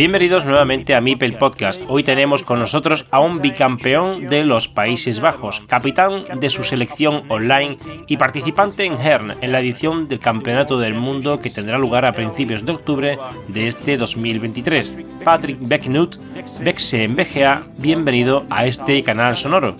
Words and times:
Bienvenidos 0.00 0.46
nuevamente 0.46 0.94
a 0.94 1.02
Mipel 1.02 1.34
Podcast. 1.34 1.82
Hoy 1.86 2.02
tenemos 2.02 2.42
con 2.42 2.58
nosotros 2.58 3.04
a 3.10 3.20
un 3.20 3.42
bicampeón 3.42 4.28
de 4.28 4.46
los 4.46 4.66
Países 4.66 5.20
Bajos, 5.20 5.62
capitán 5.66 6.24
de 6.40 6.48
su 6.48 6.64
selección 6.64 7.22
online 7.28 7.76
y 8.06 8.16
participante 8.16 8.86
en 8.86 8.98
Hern 8.98 9.34
en 9.42 9.52
la 9.52 9.60
edición 9.60 10.08
del 10.08 10.18
Campeonato 10.18 10.78
del 10.78 10.94
Mundo 10.94 11.38
que 11.38 11.50
tendrá 11.50 11.76
lugar 11.76 12.06
a 12.06 12.14
principios 12.14 12.64
de 12.64 12.72
octubre 12.72 13.18
de 13.48 13.68
este 13.68 13.98
2023. 13.98 14.94
Patrick 15.22 15.58
Becknut, 15.60 16.16
Bexe 16.62 17.04
en 17.04 17.14
BGA, 17.14 17.66
bienvenido 17.76 18.46
a 18.48 18.64
este 18.64 19.02
canal 19.02 19.36
sonoro. 19.36 19.76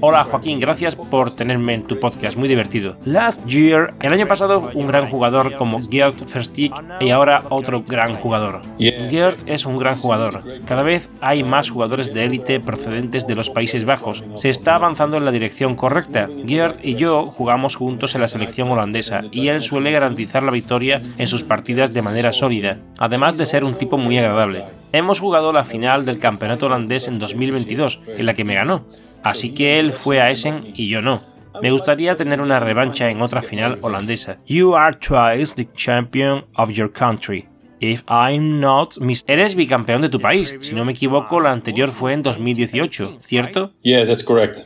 Hola 0.00 0.24
Joaquín, 0.24 0.58
gracias 0.58 0.96
por 0.96 1.32
tenerme 1.32 1.74
en 1.74 1.84
tu 1.84 2.00
podcast, 2.00 2.36
muy 2.36 2.48
divertido. 2.48 2.96
Last 3.04 3.46
year, 3.46 3.94
el 4.00 4.12
año 4.12 4.26
pasado 4.26 4.72
un 4.74 4.88
gran 4.88 5.08
jugador 5.08 5.54
como 5.54 5.80
Gerd 5.80 6.16
Verstig 6.34 6.72
y 6.98 7.10
ahora 7.10 7.44
otro 7.48 7.84
gran 7.86 8.14
jugador. 8.14 8.71
Gerd 8.78 9.36
es 9.46 9.66
un 9.66 9.76
gran 9.76 9.98
jugador. 9.98 10.42
Cada 10.66 10.82
vez 10.82 11.08
hay 11.20 11.44
más 11.44 11.70
jugadores 11.70 12.12
de 12.12 12.24
élite 12.24 12.60
procedentes 12.60 13.26
de 13.26 13.34
los 13.34 13.50
Países 13.50 13.84
Bajos. 13.84 14.24
Se 14.34 14.50
está 14.50 14.74
avanzando 14.74 15.16
en 15.16 15.24
la 15.24 15.30
dirección 15.30 15.74
correcta. 15.74 16.28
Gerd 16.46 16.78
y 16.82 16.94
yo 16.94 17.26
jugamos 17.26 17.76
juntos 17.76 18.14
en 18.14 18.20
la 18.20 18.28
selección 18.28 18.70
holandesa 18.70 19.22
y 19.30 19.48
él 19.48 19.62
suele 19.62 19.92
garantizar 19.92 20.42
la 20.42 20.50
victoria 20.50 21.02
en 21.18 21.26
sus 21.26 21.44
partidas 21.44 21.92
de 21.92 22.02
manera 22.02 22.32
sólida, 22.32 22.78
además 22.98 23.36
de 23.36 23.46
ser 23.46 23.64
un 23.64 23.74
tipo 23.74 23.98
muy 23.98 24.18
agradable. 24.18 24.64
Hemos 24.92 25.20
jugado 25.20 25.52
la 25.52 25.64
final 25.64 26.04
del 26.04 26.18
campeonato 26.18 26.66
holandés 26.66 27.08
en 27.08 27.18
2022, 27.18 28.00
en 28.06 28.26
la 28.26 28.34
que 28.34 28.44
me 28.44 28.54
ganó. 28.54 28.86
Así 29.22 29.54
que 29.54 29.78
él 29.78 29.92
fue 29.92 30.20
a 30.20 30.30
Essen 30.30 30.64
y 30.74 30.88
yo 30.88 31.00
no. 31.00 31.22
Me 31.62 31.70
gustaría 31.70 32.16
tener 32.16 32.40
una 32.40 32.60
revancha 32.60 33.10
en 33.10 33.20
otra 33.20 33.42
final 33.42 33.78
holandesa. 33.82 34.38
You 34.46 34.74
are 34.74 34.96
twice 34.96 35.54
the 35.54 35.68
champion 35.76 36.44
of 36.56 36.70
your 36.70 36.90
country. 36.90 37.51
If 37.82 38.04
I'm 38.06 38.60
not 38.60 38.94
Eres 39.26 39.56
bicampeón 39.56 40.02
de 40.02 40.08
tu 40.08 40.20
país. 40.20 40.54
Si 40.60 40.72
no 40.72 40.84
me 40.84 40.92
equivoco, 40.92 41.40
la 41.40 41.50
anterior 41.50 41.90
fue 41.90 42.12
en 42.12 42.22
2018, 42.22 43.18
¿cierto? 43.22 43.72
Yeah, 43.82 44.06
that's 44.06 44.22
correct. 44.22 44.58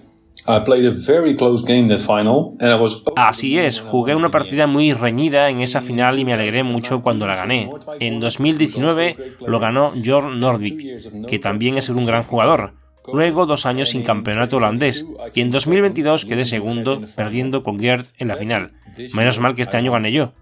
I 0.46 0.60
played 0.62 0.86
a 0.86 0.90
very 0.90 1.34
close 1.34 1.64
game 1.64 1.88
that 1.88 1.98
final, 1.98 2.56
and 2.60 2.70
I 2.70 2.74
was... 2.78 3.02
Así 3.16 3.58
es, 3.58 3.80
jugué 3.80 4.14
una 4.14 4.30
partida 4.30 4.66
muy 4.66 4.92
reñida 4.92 5.48
en 5.48 5.62
esa 5.62 5.80
final 5.80 6.18
y 6.18 6.26
me 6.26 6.34
alegré 6.34 6.62
mucho 6.62 7.00
cuando 7.00 7.26
la 7.26 7.36
gané. 7.36 7.70
En 8.00 8.20
2019 8.20 9.16
lo 9.46 9.58
ganó 9.60 9.92
Jorn 10.04 10.38
Nordvik, 10.38 11.26
que 11.26 11.38
también 11.38 11.78
es 11.78 11.88
un 11.88 12.04
gran 12.04 12.22
jugador 12.22 12.74
luego 13.12 13.46
dos 13.46 13.66
años 13.66 13.90
sin 13.90 14.02
campeonato 14.02 14.56
holandés, 14.56 15.06
y 15.34 15.40
en 15.40 15.50
2022 15.50 16.24
quedé 16.24 16.44
segundo, 16.46 17.02
perdiendo 17.16 17.62
con 17.62 17.78
Gerd 17.78 18.06
en 18.18 18.28
la 18.28 18.36
final. 18.36 18.72
Menos 19.14 19.40
mal 19.40 19.54
que 19.54 19.62
este 19.62 19.76
año 19.76 19.92
gané 19.92 20.12
yo. 20.12 20.32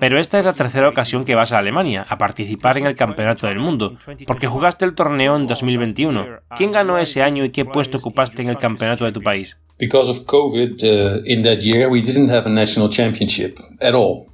Pero 0.00 0.18
esta 0.18 0.38
es 0.38 0.44
la 0.44 0.52
tercera 0.52 0.88
ocasión 0.88 1.24
que 1.24 1.34
vas 1.34 1.52
a 1.52 1.58
Alemania 1.58 2.06
a 2.08 2.16
participar 2.16 2.78
en 2.78 2.86
el 2.86 2.94
campeonato 2.94 3.46
del 3.46 3.58
mundo, 3.58 3.96
porque 4.26 4.46
jugaste 4.46 4.84
el 4.84 4.94
torneo 4.94 5.36
en 5.36 5.46
2021. 5.46 6.26
¿Quién 6.56 6.72
ganó 6.72 6.98
ese 6.98 7.22
año 7.22 7.44
y 7.44 7.50
qué 7.50 7.64
puesto 7.64 7.98
ocupaste 7.98 8.42
en 8.42 8.48
el 8.48 8.58
campeonato 8.58 9.04
de 9.04 9.12
tu 9.12 9.20
país? 9.20 9.56
Because 9.78 10.10
of 10.10 10.24
COVID, 10.24 10.82
uh, 10.82 11.22
in 11.26 11.42
that 11.42 11.58
year 11.58 11.90
we 11.90 12.00
didn't 12.00 12.30
have 12.30 12.46
a 12.46 12.50
national 12.50 12.88
championship 12.88 13.58
at 13.82 13.94
all. 13.94 14.26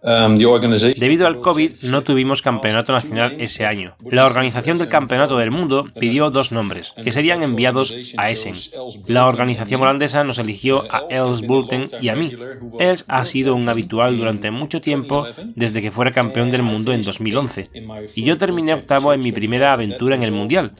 Um, 0.00 0.36
Debido 0.36 1.26
al 1.26 1.38
COVID 1.38 1.82
no 1.82 2.02
tuvimos 2.04 2.40
campeonato 2.40 2.92
nacional 2.92 3.34
ese 3.40 3.66
año. 3.66 3.96
La 4.08 4.26
organización 4.26 4.78
del 4.78 4.88
campeonato 4.88 5.36
del 5.38 5.50
mundo 5.50 5.88
pidió 5.98 6.30
dos 6.30 6.52
nombres, 6.52 6.92
que 7.02 7.10
serían 7.10 7.42
enviados 7.42 7.92
a 8.16 8.30
Essen. 8.30 8.54
La 9.08 9.26
organización 9.26 9.82
holandesa 9.82 10.22
nos 10.22 10.38
eligió 10.38 10.84
a 10.92 11.02
Els 11.10 11.42
Bulten 11.42 11.88
y 12.00 12.10
a 12.10 12.14
mí. 12.14 12.32
Els 12.78 13.04
ha 13.08 13.24
sido 13.24 13.56
un 13.56 13.68
habitual 13.68 14.16
durante 14.16 14.52
mucho 14.52 14.80
tiempo 14.80 15.26
desde 15.56 15.82
que 15.82 15.90
fuera 15.90 16.12
campeón 16.12 16.52
del 16.52 16.62
mundo 16.62 16.92
en 16.92 17.02
2011. 17.02 17.70
Y 18.14 18.22
yo 18.22 18.38
terminé 18.38 18.74
octavo 18.74 19.12
en 19.12 19.20
mi 19.20 19.32
primera 19.32 19.72
aventura 19.72 20.14
en 20.14 20.22
el 20.22 20.30
Mundial. 20.30 20.70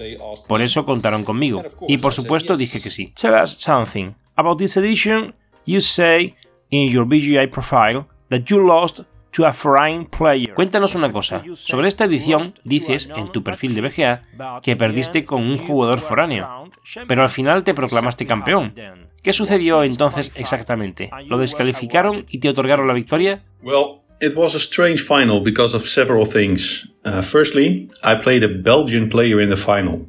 Por 0.46 0.62
eso 0.62 0.86
contaron 0.86 1.24
conmigo. 1.24 1.64
Y 1.88 1.98
por 1.98 2.12
supuesto 2.12 2.56
dije 2.56 2.80
que 2.80 2.90
sí. 2.90 3.12
Tell 3.20 3.34
us 3.34 3.50
something. 3.58 4.12
About 4.36 4.58
this 4.58 4.76
edition, 4.76 5.34
you 5.66 5.80
say 5.80 6.36
in 6.70 6.88
your 6.88 7.04
BGI 7.04 7.48
profile 7.48 8.06
that 8.28 8.44
you 8.44 8.58
lost 8.58 9.00
to 9.32 9.46
a 9.46 9.52
foreign 9.52 10.06
player. 10.06 10.54
Cuéntanos 10.54 10.94
una 10.94 11.12
cosa. 11.12 11.42
Sobre 11.54 11.88
esta 11.88 12.04
edición 12.04 12.54
dices 12.64 13.08
en 13.14 13.28
tu 13.28 13.42
perfil 13.42 13.74
de 13.74 13.82
BGA 13.82 14.60
que 14.62 14.76
perdiste 14.76 15.24
con 15.24 15.42
un 15.42 15.58
jugador 15.58 16.00
foráneo, 16.00 16.70
pero 17.06 17.22
al 17.22 17.28
final 17.28 17.64
te 17.64 17.74
proclamaste 17.74 18.26
campeón. 18.26 18.74
¿Qué 19.22 19.32
sucedió 19.32 19.82
entonces 19.82 20.32
exactamente? 20.34 21.10
¿Lo 21.26 21.38
descalificaron 21.38 22.26
y 22.28 22.38
te 22.38 22.48
otorgaron 22.48 22.86
la 22.86 22.94
victoria? 22.94 23.42
Well, 23.62 24.00
it 24.20 24.36
was 24.36 24.54
a 24.54 24.60
strange 24.60 25.02
final 25.02 25.40
because 25.40 25.74
of 25.74 25.88
several 25.88 26.24
things. 26.24 26.86
Uh, 27.04 27.22
firstly, 27.22 27.88
I 28.02 28.16
played 28.16 28.42
a 28.42 28.48
Belgian 28.48 29.08
player 29.08 29.40
in 29.40 29.50
the 29.50 29.56
final. 29.56 30.08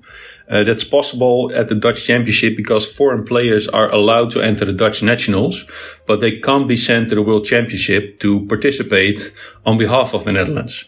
Uh, 0.49 0.63
that's 0.63 0.83
possible 0.83 1.51
at 1.53 1.67
the 1.67 1.75
Dutch 1.75 2.05
Championship 2.05 2.57
because 2.57 2.91
foreign 2.91 3.23
players 3.23 3.67
are 3.67 3.91
allowed 3.91 4.31
to 4.31 4.41
enter 4.41 4.65
the 4.65 4.73
Dutch 4.73 5.03
nationals, 5.03 5.65
but 6.07 6.21
they 6.21 6.39
can't 6.39 6.67
be 6.67 6.75
sent 6.75 7.09
to 7.09 7.15
the 7.15 7.21
World 7.21 7.45
Championship 7.45 8.19
to 8.19 8.47
participate 8.47 9.31
on 9.63 9.77
behalf 9.77 10.15
of 10.15 10.23
the 10.23 10.31
Netherlands. 10.31 10.85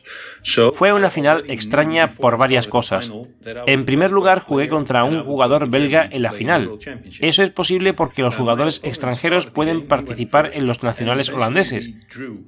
Fue 0.74 0.94
una 0.94 1.10
final 1.10 1.44
extraña 1.48 2.08
por 2.08 2.38
varias 2.38 2.68
cosas. 2.68 3.12
En 3.66 3.86
primer 3.86 4.12
lugar, 4.12 4.42
jugué 4.42 4.68
contra 4.70 5.04
un 5.04 5.24
jugador 5.24 5.70
belga 5.70 6.08
en 6.12 6.24
la 6.24 6.32
final. 6.32 6.78
Eso 7.20 7.44
es 7.44 7.50
posible 7.50 7.94
porque 7.94 8.22
los 8.22 8.36
jugadores 8.36 8.82
extranjeros 8.84 9.48
pueden 9.48 9.88
participar 9.88 10.52
en 10.54 10.68
los 10.68 10.84
nacionales 10.84 11.30
holandeses, 11.30 11.92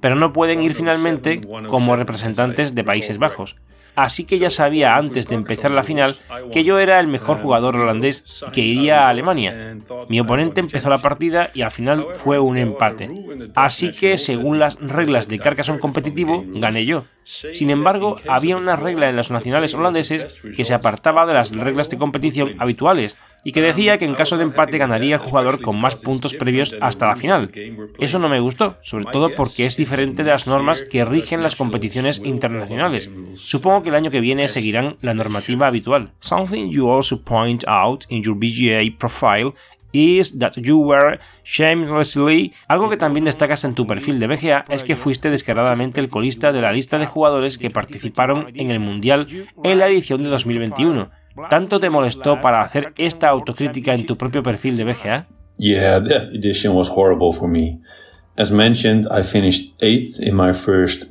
pero 0.00 0.16
no 0.16 0.32
pueden 0.32 0.62
ir 0.62 0.74
finalmente 0.74 1.40
como 1.68 1.96
representantes 1.96 2.74
de 2.74 2.84
Países 2.84 3.18
Bajos 3.18 3.56
así 3.94 4.24
que 4.24 4.38
ya 4.38 4.50
sabía 4.50 4.96
antes 4.96 5.28
de 5.28 5.34
empezar 5.34 5.70
la 5.70 5.82
final 5.82 6.16
que 6.52 6.64
yo 6.64 6.78
era 6.78 7.00
el 7.00 7.06
mejor 7.06 7.38
jugador 7.38 7.76
holandés 7.76 8.44
que 8.52 8.60
iría 8.60 9.02
a 9.02 9.08
Alemania. 9.08 9.76
Mi 10.08 10.20
oponente 10.20 10.60
empezó 10.60 10.88
la 10.90 10.98
partida 10.98 11.50
y 11.54 11.62
al 11.62 11.70
final 11.70 12.06
fue 12.12 12.38
un 12.38 12.58
empate. 12.58 13.10
Así 13.54 13.92
que, 13.92 14.18
según 14.18 14.58
las 14.58 14.78
reglas 14.80 15.28
de 15.28 15.38
Carcassonne 15.38 15.80
competitivo, 15.80 16.44
gané 16.46 16.84
yo. 16.84 17.04
Sin 17.24 17.70
embargo, 17.70 18.16
había 18.28 18.56
una 18.56 18.76
regla 18.76 19.08
en 19.08 19.16
los 19.16 19.30
nacionales 19.30 19.74
holandeses 19.74 20.42
que 20.56 20.64
se 20.64 20.74
apartaba 20.74 21.26
de 21.26 21.34
las 21.34 21.54
reglas 21.56 21.88
de 21.90 21.98
competición 21.98 22.54
habituales 22.58 23.16
y 23.44 23.52
que 23.52 23.62
decía 23.62 23.98
que 23.98 24.06
en 24.06 24.14
caso 24.14 24.36
de 24.36 24.44
empate 24.44 24.78
ganaría 24.78 25.16
el 25.16 25.20
jugador 25.20 25.60
con 25.60 25.78
más 25.78 25.96
puntos 25.96 26.34
previos 26.34 26.74
hasta 26.80 27.06
la 27.06 27.16
final. 27.16 27.50
Eso 27.98 28.18
no 28.18 28.28
me 28.28 28.40
gustó, 28.40 28.78
sobre 28.82 29.04
todo 29.06 29.34
porque 29.34 29.66
es 29.66 29.76
diferente 29.76 30.24
de 30.24 30.30
las 30.30 30.46
normas 30.46 30.82
que 30.82 31.04
rigen 31.04 31.42
las 31.42 31.54
competiciones 31.54 32.20
internacionales. 32.24 33.10
Supongo 33.34 33.82
que 33.82 33.90
el 33.90 33.94
año 33.96 34.10
que 34.10 34.20
viene 34.20 34.48
seguirán 34.48 34.96
la 35.02 35.14
normativa 35.14 35.66
habitual. 35.66 36.12
Something 36.20 36.70
you 36.70 36.88
also 36.88 37.22
point 37.22 37.64
out 37.66 38.04
in 38.08 38.22
your 38.22 38.36
BGA 38.36 38.96
profile 38.98 39.52
is 39.92 40.38
that 40.38 40.56
you 40.56 40.78
were 40.78 41.20
shamelessly. 41.44 42.52
Algo 42.66 42.90
que 42.90 42.96
también 42.96 43.24
destacas 43.24 43.64
en 43.64 43.74
tu 43.74 43.86
perfil 43.86 44.18
de 44.18 44.26
BGA 44.26 44.64
es 44.68 44.82
que 44.82 44.96
fuiste 44.96 45.30
descaradamente 45.30 46.00
el 46.00 46.08
colista 46.08 46.52
de 46.52 46.60
la 46.60 46.72
lista 46.72 46.98
de 46.98 47.06
jugadores 47.06 47.58
que 47.58 47.70
participaron 47.70 48.48
en 48.54 48.70
el 48.70 48.80
Mundial 48.80 49.28
en 49.62 49.78
la 49.78 49.86
edición 49.86 50.22
de 50.24 50.30
2021 50.30 51.10
¿Tanto 51.50 51.80
te 51.80 51.90
molestó 51.90 52.40
para 52.40 52.62
hacer 52.62 52.92
esta 52.96 53.28
autocrítica 53.28 53.94
en 53.94 54.06
tu 54.06 54.16
propio 54.16 54.42
perfil 54.42 54.76
de 54.76 54.84
BGA? 54.84 55.26
Yeah, 55.56 56.00
that 56.00 56.32
edition 56.32 56.74
was 56.74 56.88
horrible 56.88 57.32
for 57.32 57.48
me. 57.48 57.80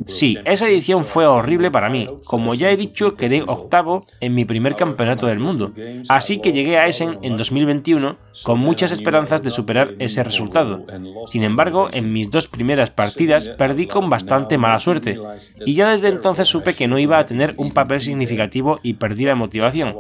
Sí, 0.08 0.38
esa 0.44 0.68
edición 0.68 1.06
fue 1.06 1.26
horrible 1.26 1.72
para 1.72 1.90
mí. 1.90 2.10
Como 2.26 2.54
ya 2.54 2.70
he 2.70 2.76
dicho, 2.76 3.14
quedé 3.14 3.44
octavo 3.44 4.06
en 4.20 4.36
mi 4.36 4.44
primer 4.44 4.76
campeonato 4.76 5.28
del 5.28 5.40
mundo. 5.40 5.72
Así 6.10 6.40
que 6.40 6.52
llegué 6.52 6.78
a 6.78 6.88
Essen 6.88 7.20
en 7.22 7.38
2021 7.38 8.18
con 8.44 8.60
muchas 8.60 8.92
esperanzas 8.92 9.42
de 9.42 9.52
superar 9.52 9.94
ese 10.00 10.22
resultado. 10.22 10.86
Sin 11.28 11.44
embargo, 11.44 11.88
en 11.94 12.12
mis 12.12 12.30
dos 12.30 12.48
primeras 12.48 12.90
partidas 12.90 13.48
perdí 13.48 13.88
con 13.88 14.10
bastante 14.10 14.58
mala 14.58 14.80
suerte. 14.80 15.18
Y 15.66 15.76
ya 15.76 15.92
desde 15.92 16.10
entonces 16.10 16.50
supe 16.50 16.74
que 16.74 16.90
no 16.90 17.00
iba 17.00 17.20
a 17.20 17.26
tener 17.26 17.54
un 17.58 17.72
papel 17.72 18.02
significativo 18.02 18.82
y 18.84 18.96
perdí 18.96 19.24
la 19.24 19.36
motivación. 19.36 19.96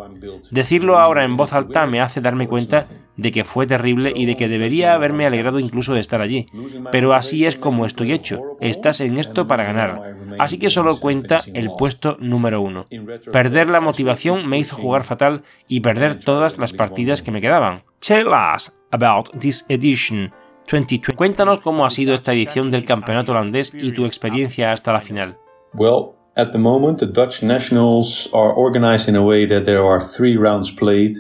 Decirlo 0.52 1.00
ahora 1.00 1.24
en 1.24 1.38
voz 1.38 1.54
alta 1.54 1.86
me 1.86 2.02
hace 2.02 2.20
darme 2.20 2.48
cuenta 2.48 2.86
de 3.18 3.32
que 3.32 3.44
fue 3.44 3.68
terrible 3.68 4.12
y 4.16 4.26
de 4.26 4.36
que 4.36 4.48
debería 4.48 4.94
haberme 4.94 5.26
alegrado 5.26 5.60
incluso 5.60 5.94
de 5.94 6.00
estar 6.00 6.22
allí. 6.22 6.48
Pero 6.92 7.14
así 7.14 7.46
es 7.46 7.56
como 7.56 7.86
estoy 7.86 8.12
hecho. 8.12 8.58
Estás 8.60 9.02
en 9.02 9.18
esto 9.18 9.48
para 9.48 9.66
ganar. 9.66 10.16
Así 10.40 10.58
que 10.58 10.70
solo 10.70 11.00
cuenta 11.00 11.42
el 11.54 11.72
puesto 11.78 12.18
número 12.20 12.62
uno. 12.62 12.86
Perder 13.32 13.70
la 13.70 13.82
motivación 13.82 14.48
me 14.48 14.58
hizo 14.58 14.76
jugar 14.76 15.04
fatal 15.04 15.44
y 15.68 15.82
perder 15.82 16.20
todas 16.20 16.58
las 16.58 16.74
partidas 16.74 17.22
que 17.22 17.32
me 17.32 17.42
quedaban. 17.42 17.84
Tell 18.00 18.28
us 18.28 18.78
about 18.92 19.30
this 19.40 19.66
edition. 19.70 20.32
2020. 20.66 21.16
Cuéntanos 21.16 21.60
cómo 21.60 21.86
ha 21.86 21.90
sido 21.90 22.14
esta 22.14 22.34
edición 22.34 22.72
del 22.72 22.86
campeonato 22.86 23.34
holandés 23.34 23.74
y 23.74 23.92
tu 23.92 24.06
experiencia 24.06 24.72
hasta 24.72 24.94
la 24.94 25.02
final. 25.02 25.38
Well, 25.74 26.16
at 26.36 26.52
the 26.52 26.58
moment 26.58 27.00
the 27.00 27.08
Dutch 27.08 27.44
nationals 27.44 28.30
are 28.34 28.54
organized 28.56 29.10
in 29.10 29.16
a 29.16 29.22
way 29.22 29.48
that 29.48 29.66
there 29.66 29.84
are 29.84 30.02
three 30.02 30.38
rounds 30.38 30.72
played 30.72 31.18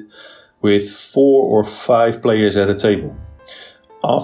with 0.63 0.87
four 0.87 1.45
or 1.51 1.63
five 1.63 2.21
players 2.21 2.55
at 2.55 2.69
a 2.69 2.75
table. 2.75 3.11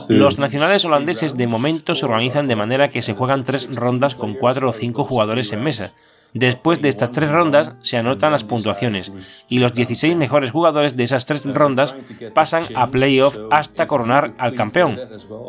Los 0.09 0.39
nacionales 0.39 0.83
holandeses 0.83 1.37
de 1.37 1.47
momento 1.47 1.95
se 1.95 2.05
organizan 2.05 2.49
de 2.49 2.57
manera 2.57 2.89
que 2.89 3.01
se 3.01 3.13
juegan 3.13 3.45
tres 3.45 3.73
rondas 3.73 4.13
con 4.13 4.33
cuatro 4.33 4.69
o 4.69 4.73
cinco 4.73 5.05
jugadores 5.05 5.53
en 5.53 5.63
mesa. 5.63 5.93
Después 6.33 6.79
de 6.81 6.89
estas 6.89 7.11
tres 7.11 7.31
rondas 7.31 7.71
se 7.81 7.97
anotan 7.97 8.31
las 8.31 8.43
puntuaciones 8.43 9.11
y 9.47 9.57
los 9.57 9.73
16 9.73 10.15
mejores 10.15 10.51
jugadores 10.51 10.95
de 10.95 11.03
esas 11.03 11.25
tres 11.25 11.43
rondas 11.43 11.95
pasan 12.35 12.63
a 12.75 12.87
playoff 12.87 13.37
hasta 13.49 13.87
coronar 13.87 14.33
al 14.37 14.53
campeón. 14.53 14.99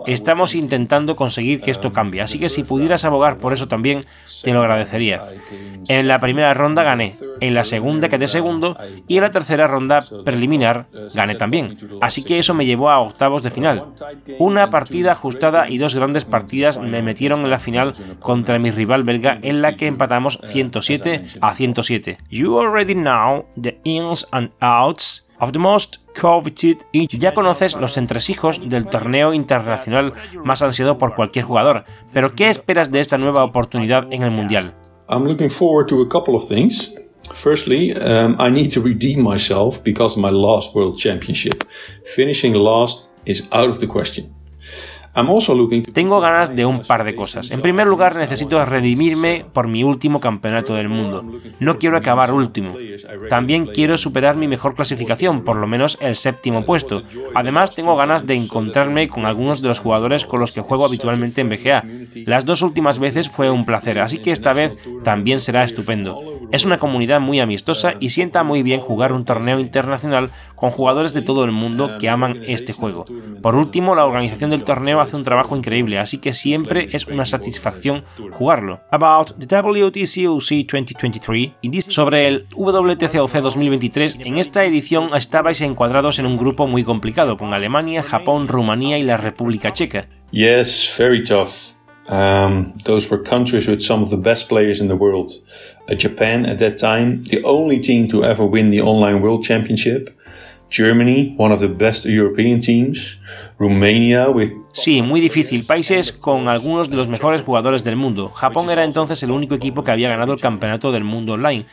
Estamos 0.06 0.54
intentando 0.54 1.16
conseguir 1.16 1.60
que 1.60 1.70
esto 1.70 1.92
cambie, 1.92 2.22
así 2.22 2.38
que 2.38 2.48
si 2.48 2.62
pudieras 2.62 3.04
abogar 3.04 3.36
por 3.36 3.52
eso 3.52 3.68
también, 3.68 4.06
te 4.42 4.54
lo 4.54 4.60
agradecería. 4.60 5.22
En 5.88 6.08
la 6.08 6.18
primera 6.18 6.54
ronda 6.54 6.82
gané, 6.82 7.14
en 7.40 7.54
la 7.54 7.64
segunda 7.64 8.08
quedé 8.08 8.28
segundo 8.28 8.76
y 9.08 9.16
en 9.16 9.22
la 9.22 9.30
tercera 9.30 9.66
ronda 9.66 10.00
preliminar 10.24 10.86
gané 11.14 11.34
también. 11.34 11.76
Así 12.00 12.22
que 12.22 12.38
eso 12.38 12.54
me 12.54 12.66
llevó 12.66 12.90
a 12.90 13.00
octavos 13.00 13.42
de 13.42 13.50
final. 13.50 13.86
Una 14.38 14.70
partida 14.70 15.12
ajustada 15.12 15.68
y 15.68 15.78
dos 15.78 15.94
grandes 15.94 16.24
partidas 16.24 16.78
me 16.78 17.02
metieron 17.02 17.40
en 17.40 17.50
la 17.50 17.58
final 17.58 17.94
contra 18.20 18.58
mi 18.58 18.70
rival 18.70 19.02
belga 19.02 19.38
en 19.42 19.62
la 19.62 19.76
que 19.76 19.86
empatamos 19.86 20.38
100 20.42 20.60
107 20.70 21.24
a 21.40 21.54
107. 21.54 22.18
You 22.30 22.58
already 22.58 22.94
know 22.94 23.46
the 23.60 23.80
ins 23.84 24.26
and 24.30 24.50
outs 24.60 25.26
of 25.38 25.52
the 25.52 25.58
most 25.58 25.96
coveted 26.20 26.78
Ya 26.92 27.34
conoces 27.34 27.74
los 27.76 27.96
entresijos 27.96 28.68
del 28.68 28.86
torneo 28.86 29.32
internacional 29.32 30.12
más 30.44 30.62
ansiado 30.62 30.98
por 30.98 31.14
cualquier 31.14 31.44
jugador, 31.44 31.84
pero 32.12 32.34
¿qué 32.34 32.48
esperas 32.48 32.90
de 32.90 33.00
esta 33.00 33.18
nueva 33.18 33.44
oportunidad 33.44 34.12
en 34.12 34.22
el 34.22 34.30
Mundial? 34.30 34.74
I'm 35.08 35.24
looking 35.24 35.50
forward 35.50 35.86
to 35.88 36.02
a 36.02 36.08
couple 36.08 36.34
of 36.34 36.46
things. 36.46 36.94
Firstly, 37.32 37.92
um, 37.92 38.36
I 38.38 38.50
need 38.50 38.70
to 38.72 38.82
redeem 38.82 39.22
myself 39.22 39.82
because 39.84 40.16
of 40.16 40.22
my 40.22 40.30
last 40.30 40.74
World 40.74 40.98
Championship. 40.98 41.64
Finishing 42.04 42.54
last 42.54 43.10
is 43.24 43.48
out 43.52 43.68
of 43.68 43.80
the 43.80 43.86
question. 43.86 44.34
Tengo 45.92 46.20
ganas 46.20 46.54
de 46.54 46.64
un 46.64 46.82
par 46.82 47.04
de 47.04 47.16
cosas. 47.16 47.50
En 47.50 47.60
primer 47.60 47.86
lugar, 47.88 48.14
necesito 48.14 48.64
redimirme 48.64 49.44
por 49.52 49.66
mi 49.66 49.82
último 49.82 50.20
campeonato 50.20 50.74
del 50.74 50.88
mundo. 50.88 51.24
No 51.58 51.78
quiero 51.78 51.96
acabar 51.96 52.32
último. 52.32 52.74
También 53.28 53.66
quiero 53.66 53.96
superar 53.96 54.36
mi 54.36 54.46
mejor 54.46 54.76
clasificación, 54.76 55.42
por 55.42 55.56
lo 55.56 55.66
menos 55.66 55.98
el 56.00 56.14
séptimo 56.14 56.64
puesto. 56.64 57.02
Además, 57.34 57.74
tengo 57.74 57.96
ganas 57.96 58.24
de 58.24 58.36
encontrarme 58.36 59.08
con 59.08 59.26
algunos 59.26 59.60
de 59.60 59.68
los 59.68 59.80
jugadores 59.80 60.24
con 60.24 60.38
los 60.38 60.52
que 60.52 60.60
juego 60.60 60.86
habitualmente 60.86 61.40
en 61.40 61.48
BGA. 61.48 61.84
Las 62.26 62.44
dos 62.44 62.62
últimas 62.62 63.00
veces 63.00 63.28
fue 63.28 63.50
un 63.50 63.64
placer, 63.64 63.98
así 63.98 64.18
que 64.18 64.30
esta 64.30 64.52
vez 64.52 64.74
también 65.02 65.40
será 65.40 65.64
estupendo. 65.64 66.39
Es 66.52 66.64
una 66.64 66.78
comunidad 66.78 67.20
muy 67.20 67.38
amistosa 67.38 67.94
y 68.00 68.10
sienta 68.10 68.42
muy 68.42 68.62
bien 68.62 68.80
jugar 68.80 69.12
un 69.12 69.24
torneo 69.24 69.60
internacional 69.60 70.30
con 70.56 70.70
jugadores 70.70 71.14
de 71.14 71.22
todo 71.22 71.44
el 71.44 71.52
mundo 71.52 71.96
que 71.98 72.08
aman 72.08 72.42
este 72.46 72.72
juego. 72.72 73.04
Por 73.40 73.54
último, 73.54 73.94
la 73.94 74.04
organización 74.04 74.50
del 74.50 74.64
torneo 74.64 75.00
hace 75.00 75.16
un 75.16 75.24
trabajo 75.24 75.56
increíble, 75.56 75.98
así 75.98 76.18
que 76.18 76.32
siempre 76.32 76.88
es 76.92 77.06
una 77.06 77.24
satisfacción 77.24 78.04
jugarlo. 78.32 78.80
About 78.90 79.34
the 79.38 79.46
WTCOC 79.46 80.66
2023, 80.66 81.84
sobre 81.88 82.26
el 82.26 82.46
WTCOC 82.56 83.32
2023, 83.32 84.16
en 84.20 84.38
esta 84.38 84.64
edición 84.64 85.10
estabais 85.14 85.60
encuadrados 85.60 86.18
en 86.18 86.26
un 86.26 86.36
grupo 86.36 86.66
muy 86.66 86.84
complicado, 86.84 87.36
con 87.36 87.54
Alemania, 87.54 88.02
Japón, 88.02 88.48
Rumanía 88.48 88.98
y 88.98 89.04
la 89.04 89.16
República 89.16 89.72
Checa. 89.72 90.08
Yes, 90.32 90.94
very 90.98 91.22
tough. 91.22 91.79
Um, 92.10 92.76
those 92.84 93.08
were 93.08 93.18
countries 93.18 93.68
with 93.68 93.80
some 93.80 94.02
of 94.02 94.10
the 94.10 94.16
best 94.16 94.48
players 94.48 94.80
in 94.80 94.88
the 94.88 94.96
world. 94.96 95.30
Uh, 95.88 95.94
Japan, 95.94 96.44
at 96.44 96.58
that 96.58 96.76
time, 96.76 97.22
the 97.24 97.42
only 97.44 97.78
team 97.78 98.08
to 98.08 98.24
ever 98.24 98.44
win 98.44 98.70
the 98.70 98.80
Online 98.80 99.22
World 99.22 99.44
Championship. 99.44 100.10
Germany, 100.70 101.34
one 101.36 101.52
of 101.52 101.60
the 101.60 101.68
best 101.68 102.04
European 102.04 102.60
teams. 102.60 103.16
Sí, 104.72 105.02
muy 105.02 105.20
difícil. 105.20 105.66
Países 105.66 106.12
con 106.12 106.48
algunos 106.48 106.88
de 106.88 106.96
los 106.96 107.08
mejores 107.08 107.42
jugadores 107.42 107.84
del 107.84 107.94
mundo. 107.94 108.30
Japón 108.30 108.70
era 108.70 108.84
entonces 108.84 109.22
el 109.22 109.30
único 109.30 109.54
equipo 109.54 109.84
que 109.84 109.90
había 109.90 110.08
ganado 110.08 110.32
el 110.32 110.40
campeonato 110.40 110.92
del 110.92 111.04
mundo 111.04 111.34
online. 111.34 111.66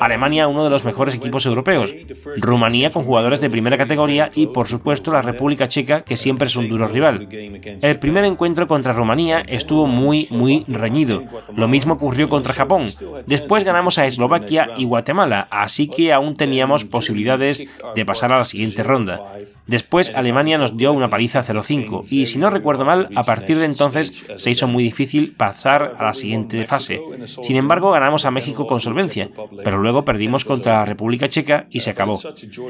Alemania, 0.00 0.48
uno 0.48 0.64
de 0.64 0.70
los 0.70 0.84
mejores 0.84 1.14
equipos 1.14 1.44
europeos. 1.44 1.94
Rumanía, 2.38 2.90
con 2.90 3.04
jugadores 3.04 3.42
de 3.42 3.50
primera 3.50 3.76
categoría. 3.76 4.30
Y, 4.34 4.46
por 4.46 4.68
supuesto, 4.68 5.12
la 5.12 5.20
República 5.20 5.68
Checa, 5.68 6.02
que 6.02 6.16
siempre 6.16 6.46
es 6.46 6.56
un 6.56 6.68
duro 6.68 6.88
rival. 6.88 7.28
El 7.30 7.98
primer 7.98 8.24
encuentro 8.24 8.66
contra 8.66 8.94
Rumanía 8.94 9.40
estuvo 9.40 9.86
muy, 9.86 10.28
muy 10.30 10.64
reñido. 10.66 11.24
Lo 11.54 11.68
mismo 11.68 11.94
ocurrió 11.94 12.30
contra 12.30 12.54
Japón. 12.54 12.86
Después 13.26 13.64
ganamos 13.64 13.98
a 13.98 14.06
Eslovaquia 14.06 14.70
y 14.78 14.84
Guatemala, 14.84 15.46
así 15.50 15.88
que 15.88 16.14
aún 16.14 16.36
teníamos 16.36 16.86
posibilidades 16.86 17.66
de 17.94 18.04
pasar 18.06 18.32
a 18.32 18.38
la 18.38 18.44
siguiente 18.44 18.82
ronda. 18.82 19.20
Después 19.66 20.12
Alemania 20.14 20.58
nos 20.58 20.76
dio 20.76 20.92
una 20.92 21.08
paliza 21.08 21.42
0-5 21.42 22.06
y 22.10 22.26
si 22.26 22.38
no 22.38 22.50
recuerdo 22.50 22.84
mal, 22.84 23.08
a 23.14 23.24
partir 23.24 23.58
de 23.58 23.64
entonces 23.64 24.24
se 24.36 24.50
hizo 24.50 24.68
muy 24.68 24.84
difícil 24.84 25.32
pasar 25.32 25.96
a 25.98 26.04
la 26.04 26.14
siguiente 26.14 26.66
fase. 26.66 27.00
Sin 27.42 27.56
embargo, 27.56 27.90
ganamos 27.90 28.26
a 28.26 28.30
México 28.30 28.66
con 28.66 28.80
solvencia, 28.80 29.30
pero 29.64 29.78
luego 29.78 30.04
perdimos 30.04 30.44
contra 30.44 30.74
la 30.74 30.84
República 30.84 31.28
Checa 31.28 31.66
y 31.70 31.80
se 31.80 31.90
acabó. 31.90 32.20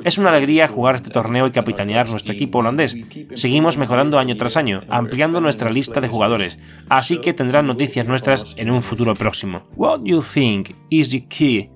Es 0.04 0.18
una 0.18 0.30
alegría 0.30 0.68
jugar 0.68 0.96
este 0.96 1.10
torneo 1.10 1.46
y 1.46 1.50
capitanear 1.50 2.08
nuestro 2.08 2.32
equipo 2.32 2.58
holandés. 2.58 2.96
Seguimos 3.34 3.76
mejorando 3.76 4.18
año 4.18 4.36
tras 4.36 4.56
año, 4.56 4.82
ampliando 4.88 5.40
nuestra 5.40 5.70
lista 5.70 6.00
de 6.00 6.08
jugadores, 6.08 6.58
así 6.88 7.18
que 7.18 7.34
tendrán 7.34 7.66
noticias 7.66 8.06
nuestras 8.06 8.54
en 8.56 8.70
un 8.70 8.82
futuro 8.82 9.14
próximo. 9.14 9.64
What 9.74 10.02
you 10.04 10.22
think 10.22 10.70
is 10.90 11.10
the 11.10 11.26
key 11.26 11.73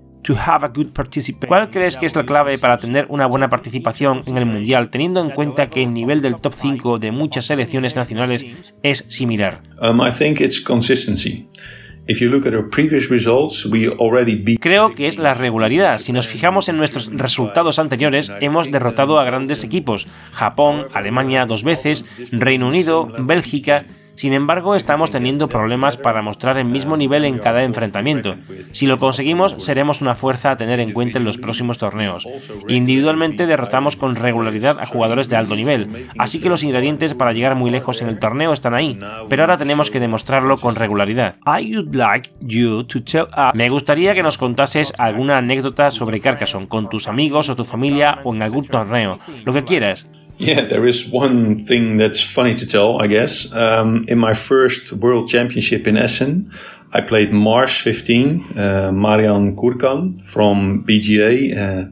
¿Cuál 1.46 1.70
crees 1.70 1.96
que 1.96 2.06
es 2.06 2.16
la 2.16 2.24
clave 2.24 2.58
para 2.58 2.76
tener 2.76 3.06
una 3.08 3.26
buena 3.26 3.48
participación 3.48 4.22
en 4.26 4.36
el 4.36 4.46
Mundial, 4.46 4.90
teniendo 4.90 5.20
en 5.20 5.30
cuenta 5.30 5.68
que 5.70 5.82
el 5.82 5.92
nivel 5.92 6.20
del 6.20 6.36
top 6.36 6.54
5 6.54 6.98
de 6.98 7.12
muchas 7.12 7.46
selecciones 7.46 7.96
nacionales 7.96 8.44
es 8.82 8.98
similar? 9.08 9.62
Creo 14.58 14.94
que 14.94 15.08
es 15.08 15.18
la 15.18 15.34
regularidad. 15.34 15.98
Si 15.98 16.12
nos 16.12 16.26
fijamos 16.26 16.70
en 16.70 16.78
nuestros 16.78 17.10
resultados 17.12 17.78
anteriores, 17.78 18.32
hemos 18.40 18.70
derrotado 18.70 19.20
a 19.20 19.24
grandes 19.24 19.62
equipos. 19.62 20.06
Japón, 20.32 20.86
Alemania 20.94 21.44
dos 21.44 21.64
veces, 21.64 22.06
Reino 22.32 22.68
Unido, 22.68 23.12
Bélgica 23.18 23.84
sin 24.18 24.32
embargo, 24.32 24.74
estamos 24.74 25.10
teniendo 25.10 25.48
problemas 25.48 25.96
para 25.96 26.22
mostrar 26.22 26.58
el 26.58 26.64
mismo 26.64 26.96
nivel 26.96 27.24
en 27.24 27.38
cada 27.38 27.62
enfrentamiento. 27.62 28.34
Si 28.72 28.88
lo 28.88 28.98
conseguimos, 28.98 29.54
seremos 29.58 30.00
una 30.00 30.16
fuerza 30.16 30.50
a 30.50 30.56
tener 30.56 30.80
en 30.80 30.92
cuenta 30.92 31.20
en 31.20 31.24
los 31.24 31.38
próximos 31.38 31.78
torneos. 31.78 32.26
Individualmente 32.66 33.46
derrotamos 33.46 33.94
con 33.94 34.16
regularidad 34.16 34.80
a 34.80 34.86
jugadores 34.86 35.28
de 35.28 35.36
alto 35.36 35.54
nivel, 35.54 36.08
así 36.18 36.40
que 36.40 36.48
los 36.48 36.64
ingredientes 36.64 37.14
para 37.14 37.32
llegar 37.32 37.54
muy 37.54 37.70
lejos 37.70 38.02
en 38.02 38.08
el 38.08 38.18
torneo 38.18 38.52
están 38.52 38.74
ahí, 38.74 38.98
pero 39.28 39.44
ahora 39.44 39.56
tenemos 39.56 39.88
que 39.88 40.00
demostrarlo 40.00 40.56
con 40.56 40.74
regularidad. 40.74 41.36
Me 43.54 43.68
gustaría 43.68 44.14
que 44.14 44.22
nos 44.24 44.36
contases 44.36 44.94
alguna 44.98 45.36
anécdota 45.36 45.92
sobre 45.92 46.20
Carcassonne 46.20 46.66
con 46.66 46.88
tus 46.88 47.06
amigos 47.06 47.48
o 47.50 47.54
tu 47.54 47.64
familia 47.64 48.18
o 48.24 48.34
en 48.34 48.42
algún 48.42 48.66
torneo, 48.66 49.20
lo 49.44 49.52
que 49.52 49.62
quieras. 49.62 50.08
Yeah, 50.38 50.64
there 50.66 50.86
is 50.86 51.08
one 51.10 51.64
thing 51.64 51.96
that's 51.98 52.22
funny 52.22 52.54
to 52.54 52.66
tell, 52.66 53.02
I 53.02 53.08
guess. 53.08 53.52
Um, 53.52 54.04
in 54.08 54.18
my 54.18 54.34
first 54.34 54.92
World 54.92 55.28
Championship 55.28 55.86
in 55.86 55.96
Essen, 55.96 56.52
I 56.92 57.00
played 57.00 57.32
Mars 57.32 57.76
15, 57.76 58.56
uh, 58.56 58.92
Marian 58.92 59.56
Kurkan 59.56 60.24
from 60.24 60.84
BGA. 60.86 61.32
Uh, 61.56 61.90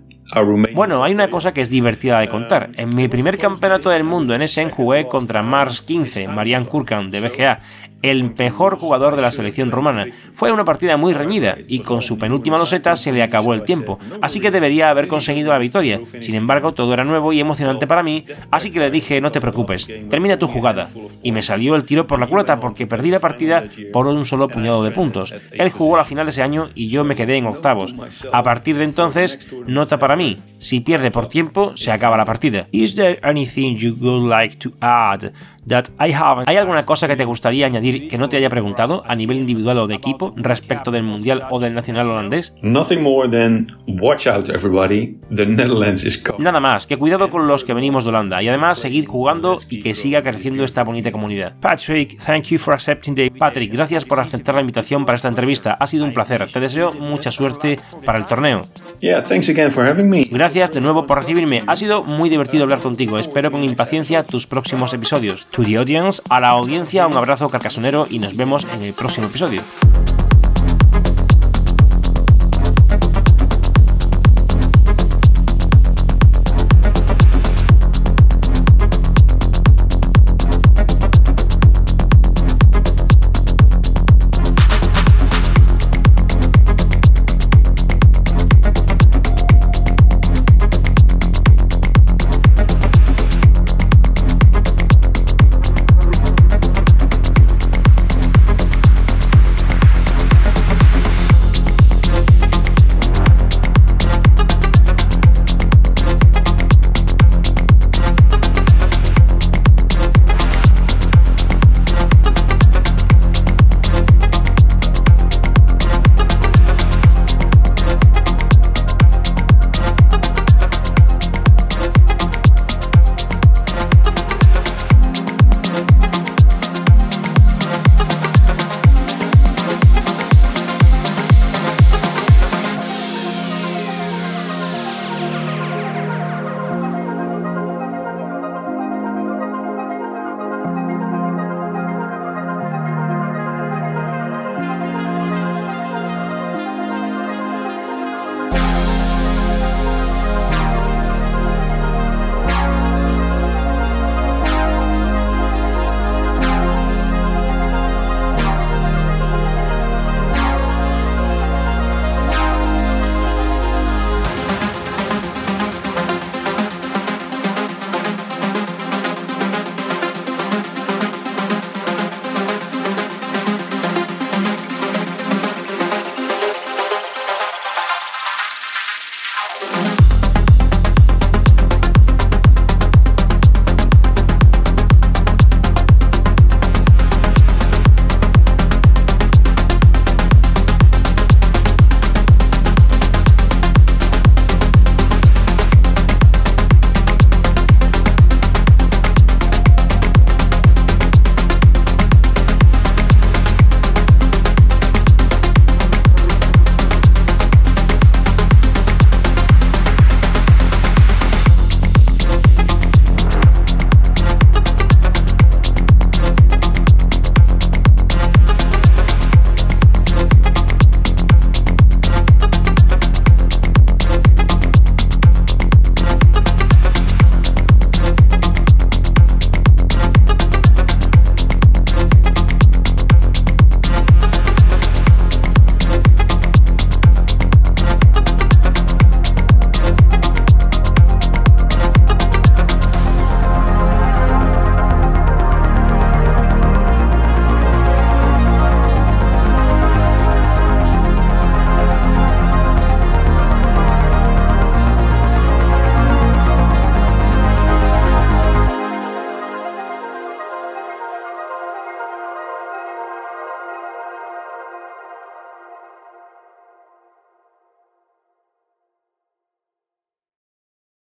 Bueno, 0.75 1.05
hay 1.05 1.15
una 1.15 1.31
cosa 1.31 1.53
que 1.53 1.61
es 1.61 1.71
divertida 1.71 2.19
de 2.19 2.29
contar. 2.29 2.71
En 2.77 2.95
mi 2.95 3.07
primer 3.07 3.39
campeonato 3.39 3.91
del 3.91 4.03
mundo 4.03 4.35
en 4.35 4.43
Essen 4.43 4.71
jugué 4.71 5.07
contra 5.07 5.41
Mars 5.43 5.81
15, 5.83 6.27
Marian 6.27 6.65
Kurkan 6.65 7.13
de 7.13 7.21
BGA, 7.21 7.61
el 8.03 8.35
mejor 8.37 8.79
jugador 8.79 9.17
de 9.17 9.23
la 9.23 9.33
selección 9.33 9.71
rumana. 9.71 10.07
Fue 10.35 10.53
una 10.53 10.65
partida 10.65 10.97
muy 10.97 11.15
reñida 11.15 11.57
y 11.67 11.81
con 11.81 12.03
su 12.03 12.19
penúltima 12.19 12.59
loseta 12.59 12.97
se 12.97 13.13
le 13.13 13.23
acabó 13.23 13.55
el 13.55 13.63
tiempo, 13.63 13.99
así 14.23 14.41
que 14.41 14.51
debería 14.51 14.91
haber 14.91 15.09
conseguido 15.09 15.53
la 15.53 15.59
victoria. 15.59 16.01
Sin 16.21 16.35
embargo, 16.35 16.73
todo 16.73 16.93
era 16.93 17.05
nuevo 17.05 17.33
y 17.33 17.41
emocionante 17.41 17.87
para 17.87 18.03
mí, 18.03 18.25
así 18.51 18.71
que 18.71 18.81
le 18.81 18.91
dije 18.91 19.21
no 19.21 19.33
te 19.33 19.41
preocupes, 19.41 19.89
termina 20.09 20.39
tu 20.39 20.47
jugada. 20.47 20.89
Y 21.23 21.33
me 21.33 21.43
salió 21.43 21.75
el 21.75 21.85
tiro 21.85 22.07
por 22.07 22.21
la 22.21 22.27
culata 22.27 22.59
porque 22.59 22.87
perdí 22.87 23.11
la 23.11 23.21
partida 23.21 23.65
por 23.93 24.07
un 24.07 24.27
solo 24.27 24.49
puñado 24.49 24.85
de 24.85 24.91
puntos. 24.91 25.35
Él 25.53 25.71
jugó 25.71 25.97
la 25.97 26.05
final 26.05 26.29
ese 26.29 26.43
año 26.43 26.71
y 26.75 26.89
yo 26.89 27.05
me 27.05 27.17
quedé 27.17 27.37
en 27.37 27.47
octavos. 27.47 27.95
A 28.33 28.43
partir 28.43 28.77
de 28.77 28.85
entonces, 28.85 29.49
nota 29.67 29.99
para 29.99 30.17
mí, 30.17 30.39
si 30.59 30.81
pierde 30.81 31.11
por 31.11 31.27
tiempo, 31.29 31.77
se 31.77 31.93
acaba 31.93 32.17
la 32.17 32.25
partida. 32.25 32.69
Is 32.73 32.95
there 32.95 33.19
anything 33.23 33.77
you 33.77 33.97
would 34.01 34.29
like 34.31 34.57
to 34.57 34.73
add 34.81 35.33
that 35.69 35.85
I 36.01 36.13
haven't? 36.13 36.49
¿Hay 36.49 36.57
alguna 36.57 36.87
cosa 36.87 37.09
que 37.09 37.17
te 37.17 37.25
gustaría 37.25 37.67
añadir 37.67 38.09
que 38.09 38.19
no 38.19 38.29
te 38.29 38.37
haya 38.37 38.49
preguntado 38.49 39.03
a 39.07 39.15
nivel 39.15 39.39
individual 39.39 39.79
o 39.79 39.87
de 39.87 39.95
equipo 39.95 40.33
respecto 40.37 40.91
del 40.91 41.03
mundial 41.03 41.45
o 41.51 41.61
del 41.61 41.75
nacional 41.75 42.11
holandés? 42.11 42.55
Nothing 42.63 43.03
more 43.03 43.29
than 43.29 43.67
watch 44.01 44.27
out 44.27 44.49
everybody. 44.49 45.19
The 45.35 45.47
Netherlands 45.47 46.05
is 46.05 46.19
coming. 46.19 46.43
Nada 46.43 46.61
más, 46.61 46.87
que 46.87 46.97
cuidado 46.97 47.31
con 47.31 47.47
los 47.47 47.65
que 47.65 47.75
venimos 47.75 48.05
de 48.05 48.11
Holanda 48.11 48.43
y 48.43 48.49
además 48.49 48.79
seguid 48.79 49.07
jugando 49.07 49.59
y 49.69 49.81
que 49.81 49.95
siga 49.95 50.23
creciendo 50.23 50.65
esta 50.65 50.85
bonita 50.85 51.11
comunidad. 51.13 51.55
Patrick, 51.61 52.19
thank 52.25 52.45
you 52.45 52.59
for 52.59 52.75
accepting 52.75 53.15
the 53.15 53.31
Patrick, 53.31 53.73
gracias 53.73 54.05
por 54.05 54.21
aceptar 54.21 54.55
la 54.55 54.61
invitación 54.61 55.05
para 55.05 55.17
esta 55.17 55.29
entrevista. 55.29 55.73
Ha 55.73 55.87
sido 55.87 56.05
un 56.05 56.15
placer. 56.15 56.47
Te 56.51 56.61
deseo 56.61 56.93
mucha 56.93 57.31
suerte 57.31 57.77
para 58.05 58.19
el 58.19 58.25
torneo. 58.25 58.63
Yeah, 59.01 59.23
thanks 59.23 59.49
again 59.49 59.71
for 59.71 59.89
having 59.89 60.09
me. 60.09 60.25
Gracias 60.47 60.71
de 60.71 60.81
nuevo 60.81 61.07
por 61.07 61.19
recibirme. 61.19 61.65
Ha 61.67 61.75
sido 61.75 62.05
muy 62.05 62.31
divertido 62.31 62.63
hablar 62.63 62.79
contigo. 62.79 63.19
Espero 63.19 63.51
con 63.51 63.65
impaciencia 63.65 64.23
tus 64.23 64.47
próximos 64.47 64.95
episodios. 64.95 65.45
To 65.47 65.65
the 65.65 65.77
audience, 65.77 66.23
a 66.31 66.39
la 66.39 66.51
audiencia, 66.51 67.09
un 67.09 67.17
abrazo 67.17 67.49
carcasonero 67.49 68.07
y 68.09 68.21
nos 68.21 68.37
vemos 68.37 68.65
en 68.73 68.83
el 68.83 68.93
próximo 68.93 69.27
episodio. 69.27 69.61